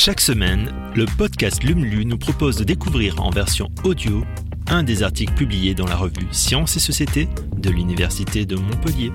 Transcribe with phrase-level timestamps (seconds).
[0.00, 4.22] Chaque semaine, le podcast LUMLU nous propose de découvrir en version audio
[4.68, 9.10] un des articles publiés dans la revue Sciences et Société de l'Université de Montpellier.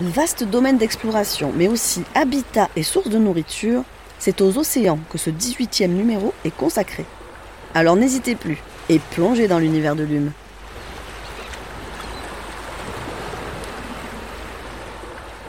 [0.00, 3.84] Vaste domaine d'exploration, mais aussi habitat et source de nourriture,
[4.18, 7.04] c'est aux océans que ce 18e numéro est consacré.
[7.74, 8.56] Alors n'hésitez plus
[8.88, 10.32] et plongez dans l'univers de l'hume.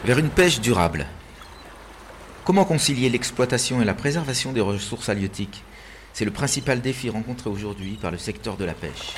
[0.04, 1.06] Vers une pêche durable.
[2.44, 5.64] Comment concilier l'exploitation et la préservation des ressources halieutiques?
[6.14, 9.14] C'est le principal défi rencontré aujourd'hui par le secteur de la pêche.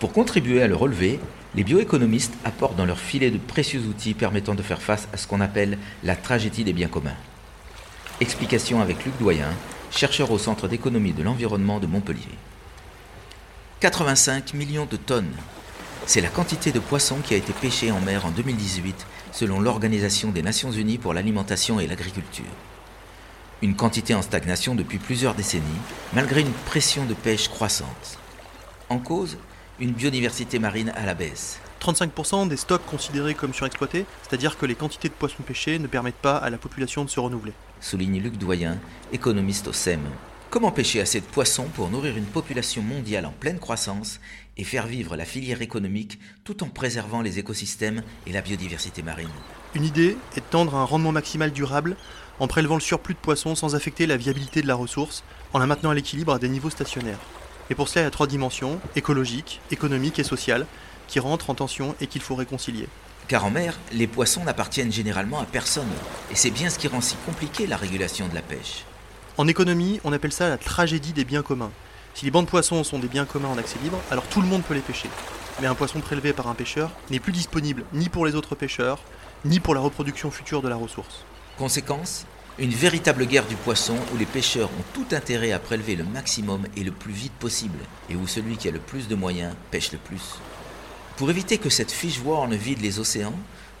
[0.00, 1.20] Pour contribuer à le relever,
[1.54, 5.26] les bioéconomistes apportent dans leur filet de précieux outils permettant de faire face à ce
[5.26, 7.16] qu'on appelle la tragédie des biens communs.
[8.22, 9.52] Explication avec Luc Doyen,
[9.90, 12.38] chercheur au Centre d'économie de l'environnement de Montpellier.
[13.80, 15.34] 85 millions de tonnes.
[16.06, 20.30] C'est la quantité de poissons qui a été pêchée en mer en 2018 selon l'Organisation
[20.30, 22.44] des Nations Unies pour l'alimentation et l'agriculture.
[23.62, 25.64] Une quantité en stagnation depuis plusieurs décennies,
[26.12, 28.18] malgré une pression de pêche croissante.
[28.90, 29.38] En cause,
[29.80, 31.58] une biodiversité marine à la baisse.
[31.80, 36.14] 35% des stocks considérés comme surexploités, c'est-à-dire que les quantités de poissons pêchés ne permettent
[36.16, 37.52] pas à la population de se renouveler.
[37.80, 38.78] Souligne Luc Doyen,
[39.12, 40.00] économiste au SEM.
[40.54, 44.20] Comment pêcher assez de poissons pour nourrir une population mondiale en pleine croissance
[44.56, 49.32] et faire vivre la filière économique tout en préservant les écosystèmes et la biodiversité marine?
[49.74, 51.96] Une idée est de tendre à un rendement maximal durable
[52.38, 55.66] en prélevant le surplus de poissons sans affecter la viabilité de la ressource, en la
[55.66, 57.18] maintenant à l'équilibre à des niveaux stationnaires.
[57.68, 60.68] Et pour cela, il y a trois dimensions, écologique, économique et sociale,
[61.08, 62.86] qui rentrent en tension et qu'il faut réconcilier.
[63.26, 65.90] Car en mer, les poissons n'appartiennent généralement à personne,
[66.30, 68.84] et c'est bien ce qui rend si compliqué la régulation de la pêche.
[69.36, 71.72] En économie, on appelle ça la tragédie des biens communs.
[72.14, 74.46] Si les bancs de poissons sont des biens communs en accès libre, alors tout le
[74.46, 75.08] monde peut les pêcher.
[75.60, 79.00] Mais un poisson prélevé par un pêcheur n'est plus disponible ni pour les autres pêcheurs,
[79.44, 81.24] ni pour la reproduction future de la ressource.
[81.58, 82.26] Conséquence
[82.60, 86.62] Une véritable guerre du poisson où les pêcheurs ont tout intérêt à prélever le maximum
[86.76, 89.90] et le plus vite possible, et où celui qui a le plus de moyens pêche
[89.90, 90.38] le plus.
[91.16, 93.34] Pour éviter que cette fiche ne vide les océans,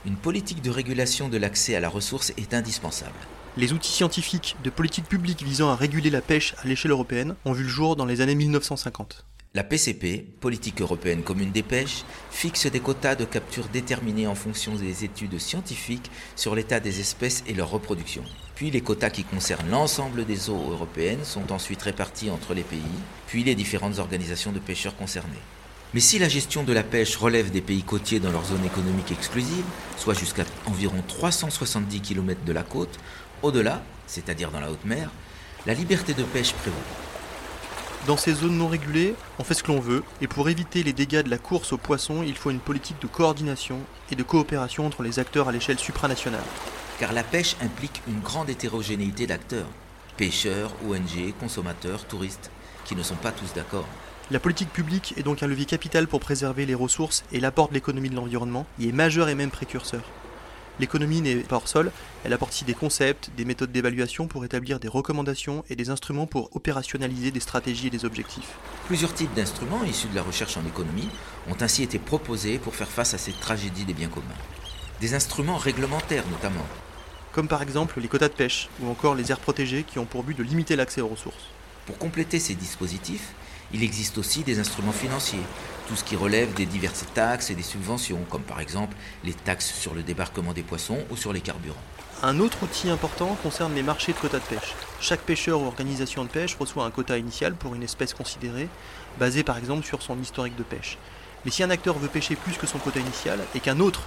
[0.04, 3.14] une politique de régulation de l'accès à la ressource est indispensable.
[3.56, 7.52] Les outils scientifiques de politique publique visant à réguler la pêche à l'échelle européenne ont
[7.52, 9.24] vu le jour dans les années 1950.
[9.54, 14.74] La PCP, Politique européenne commune des pêches, fixe des quotas de capture déterminés en fonction
[14.74, 18.24] des études scientifiques sur l'état des espèces et leur reproduction.
[18.56, 22.80] Puis les quotas qui concernent l'ensemble des eaux européennes sont ensuite répartis entre les pays,
[23.28, 25.30] puis les différentes organisations de pêcheurs concernés.
[25.94, 29.12] Mais si la gestion de la pêche relève des pays côtiers dans leur zone économique
[29.12, 29.64] exclusive,
[29.96, 32.98] soit jusqu'à environ 370 km de la côte,
[33.44, 35.10] au-delà, c'est-à-dire dans la haute mer,
[35.66, 36.76] la liberté de pêche prévaut.
[38.06, 40.92] Dans ces zones non régulées, on fait ce que l'on veut, et pour éviter les
[40.92, 43.78] dégâts de la course aux poissons, il faut une politique de coordination
[44.10, 46.42] et de coopération entre les acteurs à l'échelle supranationale.
[46.98, 49.68] Car la pêche implique une grande hétérogénéité d'acteurs,
[50.16, 52.50] pêcheurs, ONG, consommateurs, touristes,
[52.84, 53.88] qui ne sont pas tous d'accord.
[54.30, 57.74] La politique publique est donc un levier capital pour préserver les ressources et l'apport de
[57.74, 60.02] l'économie de l'environnement, il est majeur et même précurseur.
[60.80, 61.92] L'économie n'est pas hors sol,
[62.24, 66.26] elle apporte ici des concepts, des méthodes d'évaluation pour établir des recommandations et des instruments
[66.26, 68.54] pour opérationnaliser des stratégies et des objectifs.
[68.86, 71.08] Plusieurs types d'instruments issus de la recherche en économie
[71.48, 74.26] ont ainsi été proposés pour faire face à cette tragédie des biens communs.
[75.00, 76.66] Des instruments réglementaires notamment.
[77.30, 80.24] Comme par exemple les quotas de pêche ou encore les aires protégées qui ont pour
[80.24, 81.46] but de limiter l'accès aux ressources.
[81.86, 83.32] Pour compléter ces dispositifs,
[83.74, 85.42] il existe aussi des instruments financiers,
[85.88, 89.74] tout ce qui relève des diverses taxes et des subventions, comme par exemple les taxes
[89.74, 91.82] sur le débarquement des poissons ou sur les carburants.
[92.22, 94.74] Un autre outil important concerne les marchés de quotas de pêche.
[95.00, 98.68] Chaque pêcheur ou organisation de pêche reçoit un quota initial pour une espèce considérée,
[99.18, 100.96] basé par exemple sur son historique de pêche.
[101.44, 104.02] Mais si un acteur veut pêcher plus que son quota initial et qu'un autre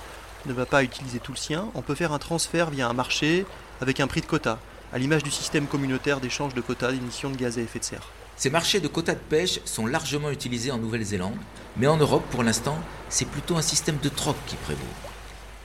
[0.46, 3.46] ne va pas utiliser tout le sien, on peut faire un transfert via un marché
[3.82, 4.60] avec un prix de quota,
[4.94, 8.08] à l'image du système communautaire d'échange de quotas d'émissions de gaz à effet de serre.
[8.38, 11.40] Ces marchés de quotas de pêche sont largement utilisés en Nouvelle-Zélande,
[11.76, 12.78] mais en Europe, pour l'instant,
[13.10, 14.80] c'est plutôt un système de troc qui prévaut.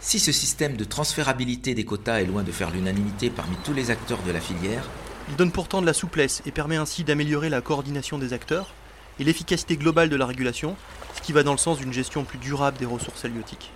[0.01, 3.91] Si ce système de transférabilité des quotas est loin de faire l'unanimité parmi tous les
[3.91, 4.89] acteurs de la filière,
[5.29, 8.73] il donne pourtant de la souplesse et permet ainsi d'améliorer la coordination des acteurs
[9.21, 10.75] et l'efficacité globale de la régulation,
[11.15, 13.71] ce qui va dans le sens d'une gestion plus durable des ressources halieutiques.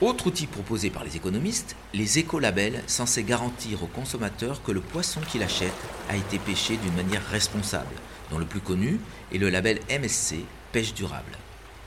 [0.00, 5.20] Autre outil proposé par les économistes, les écolabels censés garantir aux consommateurs que le poisson
[5.20, 5.72] qu'il achète
[6.08, 7.94] a été pêché d'une manière responsable,
[8.30, 8.98] dont le plus connu
[9.32, 10.36] est le label MSC,
[10.72, 11.36] pêche durable.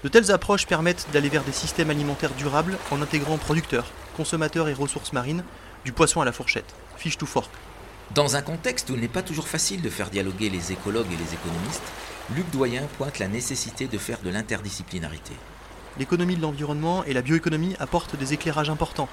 [0.03, 4.73] De telles approches permettent d'aller vers des systèmes alimentaires durables en intégrant producteurs, consommateurs et
[4.73, 5.43] ressources marines,
[5.85, 7.49] du poisson à la fourchette, fish to fork.
[8.13, 11.17] Dans un contexte où il n'est pas toujours facile de faire dialoguer les écologues et
[11.17, 11.81] les économistes,
[12.35, 15.33] Luc Doyen pointe la nécessité de faire de l'interdisciplinarité
[15.97, 19.09] l'économie de l'environnement et la bioéconomie apportent des éclairages importants.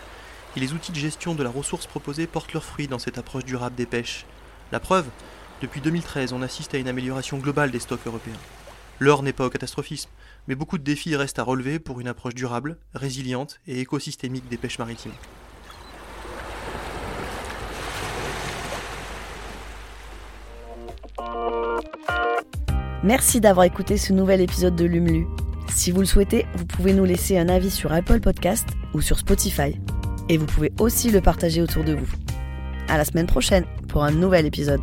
[0.57, 3.45] Et les outils de gestion de la ressource proposés portent leurs fruits dans cette approche
[3.45, 4.27] durable des pêches.
[4.73, 5.07] La preuve
[5.63, 8.33] Depuis 2013, on assiste à une amélioration globale des stocks européens.
[8.99, 10.11] L'heure n'est pas au catastrophisme,
[10.49, 14.57] mais beaucoup de défis restent à relever pour une approche durable, résiliente et écosystémique des
[14.57, 15.13] pêches maritimes.
[23.03, 25.27] Merci d'avoir écouté ce nouvel épisode de Lumlu.
[25.71, 29.19] Si vous le souhaitez, vous pouvez nous laisser un avis sur Apple Podcast ou sur
[29.19, 29.81] Spotify.
[30.29, 32.09] Et vous pouvez aussi le partager autour de vous.
[32.89, 34.81] À la semaine prochaine pour un nouvel épisode.